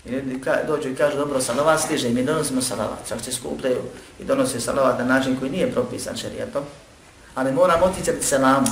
[0.04, 3.08] I ljudi dođu i kažu, dobro, salavat stiže i mi donosimo salavat.
[3.08, 3.82] Čak se skupljaju
[4.20, 6.64] i donose salavat na način koji nije propisan šarijetom,
[7.34, 8.66] Ali moram oticati selama.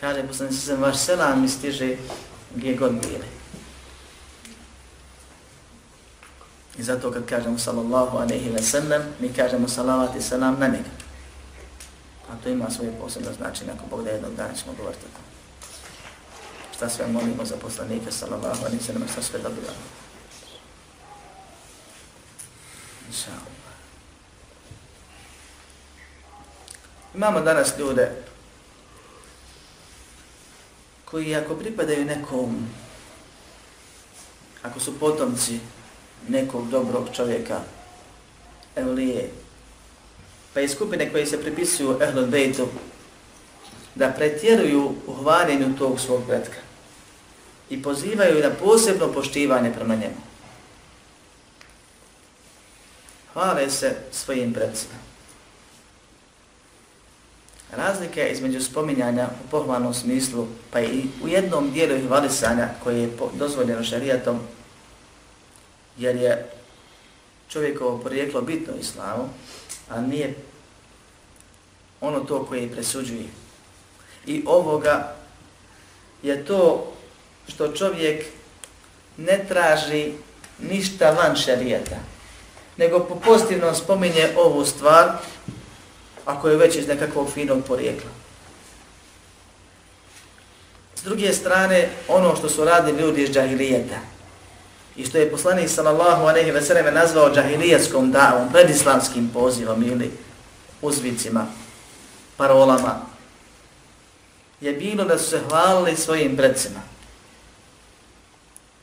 [0.00, 1.96] Kaže, poslani se vaš selam mi stiže
[2.54, 3.26] gdje god bili.
[6.78, 10.90] I zato kad kažemo sallallahu alaihi wa sallam, mi kažemo salavat i salam na njega.
[12.30, 15.25] A to ima svoje posebno značenje, ako Bog da jednog dana ćemo govoriti o
[16.76, 19.86] šta sve molimo za poslanike, sallallahu alaihi sallam, šta sve dobivamo.
[23.08, 23.30] Inša
[27.14, 28.10] Imamo danas ljude
[31.04, 32.66] koji ako pripadaju nekom,
[34.62, 35.60] ako su potomci
[36.28, 37.60] nekog dobrog čovjeka,
[38.76, 39.30] evlije,
[40.54, 42.68] pa i skupine koje se pripisuju Ehlul Bejtu,
[43.94, 46.65] da pretjeruju u hvaljenju tog svog pretka
[47.70, 50.20] i pozivaju na posebno poštivanje prema njemu.
[53.32, 54.94] Hvale se svojim predsima.
[57.72, 63.16] Razlika je između spominjanja u pohvalnom smislu, pa i u jednom dijelu hvalisanja koje je
[63.34, 64.40] dozvoljeno šarijatom,
[65.98, 66.50] jer je
[67.48, 69.28] čovjekovo porijeklo bitno islamu,
[69.88, 70.34] a nije
[72.00, 73.26] ono to koje presuđuje.
[74.26, 75.14] I ovoga
[76.22, 76.92] je to
[77.48, 78.24] što čovjek
[79.16, 80.12] ne traži
[80.58, 81.96] ništa van šarijeta,
[82.76, 85.12] nego po pozitivnom spominje ovu stvar,
[86.24, 88.10] ako je već iz nekakvog finog porijekla.
[90.94, 93.98] S druge strane, ono što su radili ljudi iz džahilijeta,
[94.96, 100.10] i što je poslanik sallallahu alejhi ve selleme nazvao džahilijetskom davom, predislamskim pozivom ili
[100.82, 101.46] uzvicima,
[102.36, 103.00] parolama,
[104.60, 106.95] je bilo da su se hvalili svojim predsima.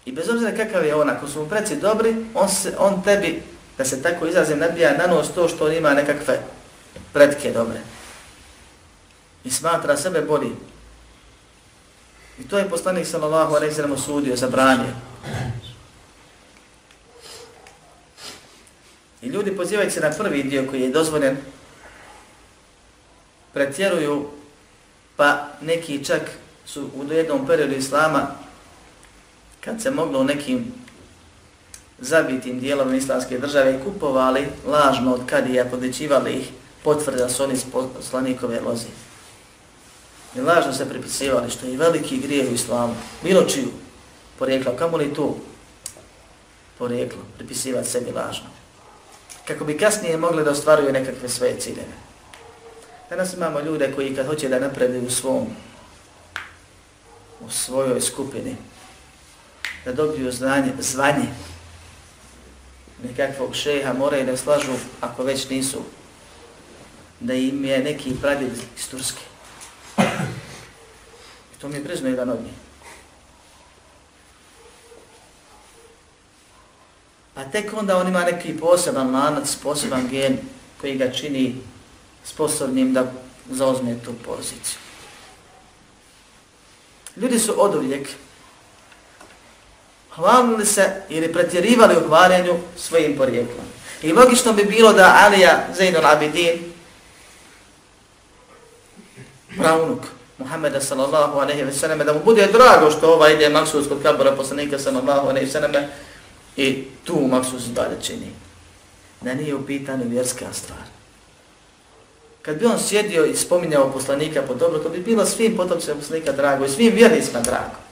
[0.05, 3.43] I bez obzira kakav je on, ako su mu preci dobri, on, se, on tebi,
[3.77, 6.39] da se tako izrazim, nabija na nos to što on ima nekakve
[7.13, 7.79] predke dobre.
[9.43, 10.51] I smatra sebe bolji.
[12.39, 14.93] I to je poslanik sallallahu alejhi ve sellem osudio, zabranio.
[19.21, 21.37] I ljudi pozivaju se na prvi dio koji je dozvoljen,
[23.53, 24.29] pretjeruju,
[25.15, 26.21] pa neki čak
[26.65, 28.27] su u jednom periodu Islama,
[29.65, 30.73] kad se moglo u nekim
[31.99, 36.49] zabitim dijelovima islamske države kupovali lažno od kadija, podličivali ih,
[36.83, 37.55] potvrde da su oni
[37.95, 38.87] poslanikove lozi.
[40.35, 42.95] I lažno se pripisivali, što je veliki grijeh u islamu.
[43.23, 43.69] Bilo čiju
[44.39, 45.35] porijekla, kamo li tu
[46.77, 48.53] porijeklo, pripisivati sebi lažno
[49.47, 51.93] kako bi kasnije mogli da ostvaruju nekakve svoje ciljeve.
[53.09, 55.47] Danas imamo ljude koji kad hoće da napreduju u svom,
[57.41, 58.55] u svojoj skupini,
[59.85, 61.27] da dobiju znanje, zvanje
[63.03, 64.71] nekakvog šeha, moraju da slažu,
[65.01, 65.81] ako već nisu,
[67.19, 69.21] da im je neki pradjed iz Turske.
[71.55, 72.53] I to mi je prizno jedan od njih.
[77.33, 80.37] Pa tek onda on ima neki poseban lanac, poseban gen
[80.81, 81.55] koji ga čini
[82.23, 83.11] sposobnim da
[83.49, 84.77] zauzme tu poziciju.
[87.15, 88.09] Ljudi su od uvijek
[90.15, 93.65] hvalili se ili pretjerivali u hvaljenju svojim porijeklom.
[94.01, 96.73] I logično bi bilo da Alija Zainul Abidin,
[99.57, 99.99] pravnuk
[100.37, 104.35] Muhammeda sallallahu aleyhi ve selleme, da mu bude drago što ova ide maksuz kod kabura
[104.35, 105.89] poslanika sallallahu aleyhi ve selleme,
[106.57, 108.31] I tu maksus dalje čini.
[109.21, 110.85] Da nije u pitanju vjerska stvar.
[112.41, 116.31] Kad bi on sjedio i spominjao poslanika po dobro, to bi bilo svim potomcima poslanika
[116.31, 117.82] drago i svim vjernicima drago.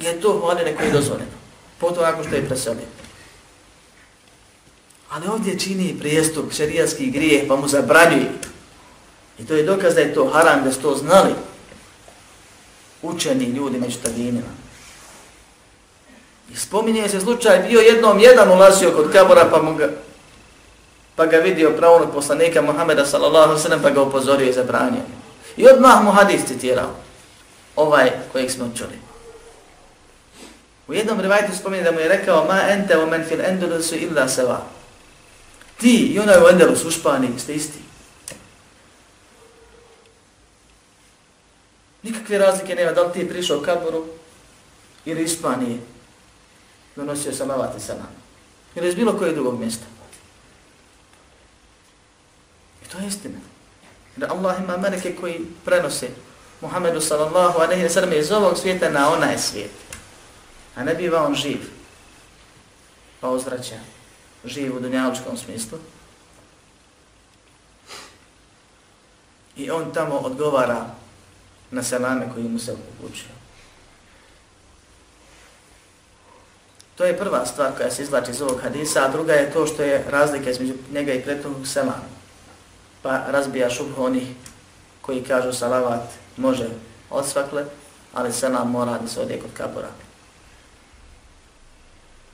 [0.00, 1.30] Je to hvali koje je dozvoljeno.
[1.78, 2.86] Potom ako što je preselio.
[5.10, 8.30] Ali ovdje čini prijestup, šerijatski grijeh, pa mu zabranjuje.
[9.38, 11.34] I to je dokaz da je to haram, da su to znali
[13.02, 14.48] učeni ljudi među tadinima.
[16.52, 19.90] I spominje se slučaj, bio jednom jedan ulazio kod kabora pa, mu ga,
[21.16, 25.02] pa ga vidio pravnog poslanika Muhameda sallallahu sallam pa ga upozorio i zabranio.
[25.56, 26.90] I odmah mu hadis citirao,
[27.76, 29.09] ovaj kojeg smo čuli.
[30.90, 34.28] U jednom rivajtu spominje da mu je rekao ma ente o men fil endulusu illa
[34.28, 34.60] seva.
[35.78, 37.78] Ti i onaj u Endelus, u Španiji ste isti.
[42.02, 44.06] Nikakve razlike nema da li ti prišao u kaboru
[45.04, 45.78] ili Ispanije
[46.96, 48.10] donosio salavat i salam.
[48.74, 49.84] Ili iz bilo kojeg drugog mjesta.
[52.82, 53.38] I to je istina.
[54.16, 56.08] Jer Allah ima meleke koji prenose
[56.60, 59.89] Muhammedu sallallahu alaihi wa sallam iz ovog svijeta na onaj svijet.
[60.80, 61.60] A ne biva on živ.
[63.20, 63.76] Pa ozraća.
[64.44, 65.78] Živ u dunjalučkom smislu.
[69.56, 70.86] I on tamo odgovara
[71.70, 73.30] na selame koji mu se upućuje.
[76.96, 79.82] To je prva stvar koja se izvlači iz ovog hadisa, a druga je to što
[79.82, 82.08] je razlika između njega i prethodnog selama.
[83.02, 84.28] Pa razbija šubh onih
[85.00, 86.68] koji kažu salavat može
[87.10, 87.64] odsvakle,
[88.12, 89.88] ali selam mora da se odje kod kabora.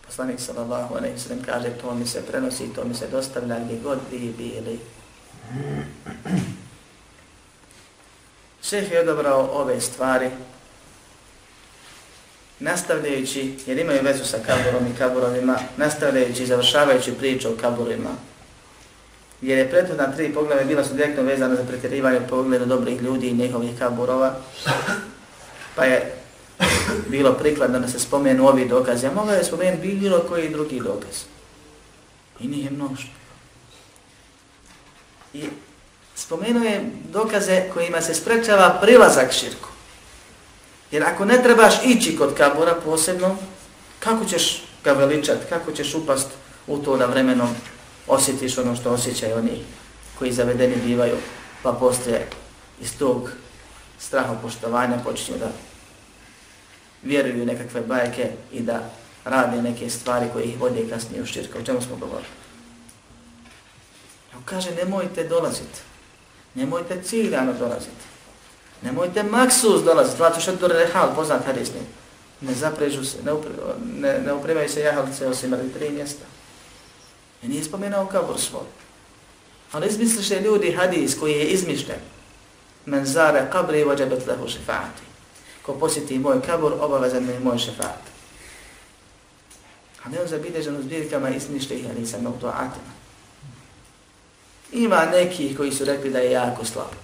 [0.07, 3.99] Poslanik sallallahu alaihi sallam kaže to mi se prenosi, to mi se dostavlja gdje god
[4.11, 4.79] vi bili.
[8.63, 10.31] Šeh je odabrao ove stvari
[12.59, 18.11] nastavljajući, jer imaju vezu sa kaburom i kaburovima, nastavljajući i završavajući priču o kaburima,
[19.43, 23.35] jer je prethodna tri poglave bila su direktno vezana za pretjerivanje pogleda dobrih ljudi i
[23.35, 24.35] njihovih kaburova,
[25.75, 26.15] pa je
[27.09, 31.15] bilo prikladno da se spomenu ovi dokazi, a mogao je spomenuti bilo koji drugi dokaz.
[32.41, 33.11] I nije mnoštvo.
[35.35, 35.45] I
[36.15, 39.69] spomenuje dokaze kojima se sprečava prilazak širku.
[40.91, 43.37] Jer ako ne trebaš ići kod kabura posebno,
[43.99, 46.29] kako ćeš ga veličat, kako ćeš upast
[46.67, 47.49] u to da vremenom
[48.07, 49.65] osjetiš ono što osjećaju oni
[50.19, 51.17] koji zavedeni bivaju,
[51.63, 52.27] pa poslije
[52.81, 53.31] iz tog
[53.99, 55.51] straha poštovanja počinju da
[57.07, 58.91] vjeruju nekakve bajke i da
[59.25, 61.59] rade neke stvari koje ih vode kasnije u širka.
[61.59, 62.29] O čemu smo govorili?
[64.37, 65.81] On kaže, nemojte dolaziti.
[66.55, 68.05] Nemojte ciljano dolaziti.
[68.83, 70.19] Nemojte maksus dolaziti.
[70.19, 71.81] Zato što je to rehal, poznat hadisni.
[72.41, 73.51] Ne zaprežu se, ne, upre,
[73.99, 76.25] ne, ne upremaju se jahalice osim radi tri mjesta.
[77.43, 78.67] I nije spomenuo kabor svoj.
[79.73, 82.01] Ali izmisliše ljudi hadis koji je izmišljen.
[82.87, 85.03] Men zare kabri vođebet lehu šefaati.
[85.67, 88.17] Ko posjeti moj kabor, obavezan mi moj šefat.
[90.05, 92.53] A ne on zabilježen u zbirkama izmišljenih ali no to.
[94.73, 96.95] Ima nekih koji su rekli da je jako slab.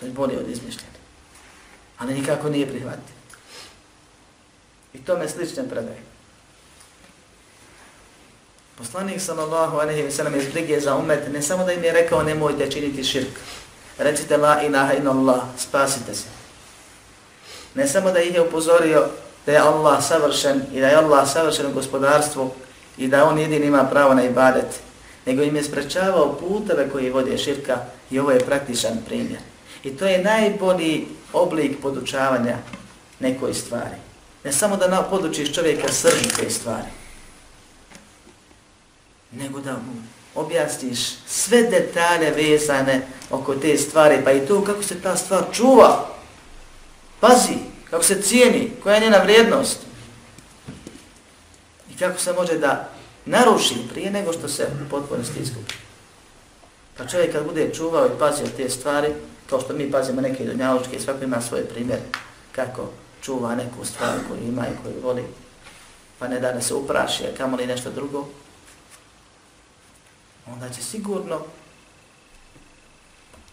[0.00, 0.96] To je bolje od izmišljene.
[1.98, 3.16] Ali nikako nije prihvatio.
[4.94, 6.02] I tome slične predaje.
[8.76, 12.22] Poslanik sallallahu alejhi ve sellem iz brige za umet ne samo da im je rekao
[12.22, 13.38] nemojte činiti širk.
[13.98, 16.35] Recite la ilaha illallah, spasite se.
[17.76, 19.06] Ne samo da ih je upozorio
[19.46, 22.50] da je Allah savršen i da je Allah savršen u gospodarstvu
[22.98, 24.80] i da on jedin ima pravo na ibadet,
[25.26, 27.78] nego im je sprečavao puteve koji vode širka
[28.10, 29.40] i ovo je praktičan primjer.
[29.84, 32.56] I to je najbolji oblik podučavanja
[33.20, 33.96] nekoj stvari.
[34.44, 36.88] Ne samo da podučiš čovjeka srži te stvari,
[39.32, 40.02] nego da mu
[40.34, 46.15] objasniš sve detalje vezane oko te stvari, pa i to kako se ta stvar čuva,
[47.20, 47.54] pazi,
[47.90, 49.78] kako se cijeni, koja je njena vrijednost
[51.94, 52.88] i kako se može da
[53.24, 55.74] naruši prije nego što se u potpunosti izgubi.
[56.96, 59.08] Pa čovjek kad bude čuvao i pazio te stvari,
[59.50, 61.98] kao što mi pazimo neke donjaločke, svako ima svoj primjer
[62.52, 62.88] kako
[63.22, 65.24] čuva neku stvar koju ima i koju voli,
[66.18, 68.28] pa ne da ne se upraši, a kamo li nešto drugo,
[70.46, 71.40] onda će sigurno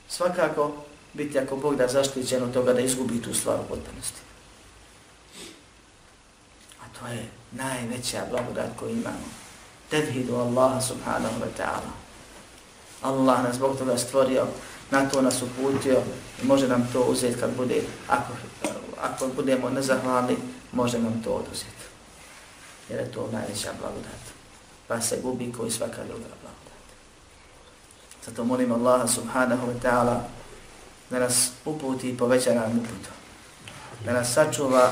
[0.07, 0.71] svakako
[1.13, 4.21] biti ako Bog da zaštićen od toga da izgubi tu stvar u potpunosti.
[6.81, 9.27] A to je najveća blagodat koju imamo.
[9.89, 11.91] Tevhidu Allaha subhanahu wa ta'ala.
[13.01, 14.47] Allah nas zbog toga stvorio,
[14.91, 16.01] na to nas uputio
[16.43, 18.33] i može nam to uzeti kad bude, ako,
[19.01, 20.37] ako budemo nezahvalni,
[20.71, 21.83] može nam to oduzeti.
[22.89, 24.23] Jer je to najveća blagodat.
[24.87, 26.87] Pa se gubi koji svaka druga blagodat.
[28.25, 30.19] Zato molim Allaha subhanahu wa ta'ala
[31.09, 33.09] da nas uputi i poveća nam uputu.
[34.05, 34.91] Da nas sačuva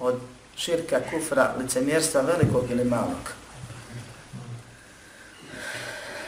[0.00, 0.20] od
[0.56, 3.32] širka kufra, licemjerstva velikog ili malog.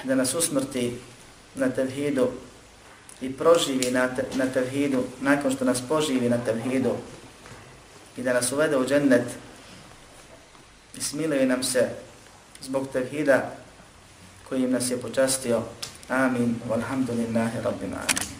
[0.04, 0.98] Da nas usmrti
[1.54, 2.30] na tevhidu
[3.20, 6.96] i proživi na, te, na tevhidu nakon što nas poživi na tevhidu
[8.16, 9.26] i da nas uvede u džennet
[10.96, 11.88] i smiluje nam se
[12.62, 13.50] zbog tevhida
[14.48, 15.62] kojim nas je počastio.
[16.08, 16.56] Amin.
[16.68, 17.92] Walhamdulillahi Rabbim.
[17.94, 18.39] Amin.